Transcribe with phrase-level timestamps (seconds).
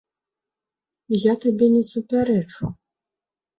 [1.31, 2.63] Я табе не супярэчу.